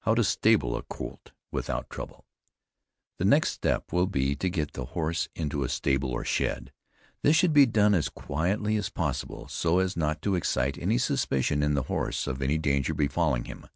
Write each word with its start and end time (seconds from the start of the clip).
HOW 0.00 0.16
TO 0.16 0.24
STABLE 0.24 0.76
A 0.76 0.82
COLT 0.82 1.30
WITHOUT 1.52 1.90
TROUBLE. 1.90 2.24
The 3.20 3.24
next 3.24 3.52
step 3.52 3.92
will 3.92 4.08
be, 4.08 4.34
to 4.34 4.50
get 4.50 4.72
the 4.72 4.84
horse 4.96 5.28
into 5.36 5.62
a 5.62 5.68
stable 5.68 6.10
or 6.10 6.24
shed. 6.24 6.72
This 7.22 7.36
should 7.36 7.52
be 7.52 7.66
done 7.66 7.94
as 7.94 8.08
quietly 8.08 8.74
as 8.74 8.90
possible, 8.90 9.46
so 9.46 9.78
as 9.78 9.96
not 9.96 10.22
to 10.22 10.34
excite 10.34 10.76
any 10.76 10.98
suspicion 10.98 11.62
in 11.62 11.74
the 11.74 11.84
horse 11.84 12.26
of 12.26 12.42
any 12.42 12.58
danger 12.58 12.94
befalling 12.94 13.44
him. 13.44 13.68